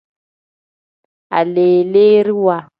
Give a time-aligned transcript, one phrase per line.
[1.37, 2.57] Aleleeriwa.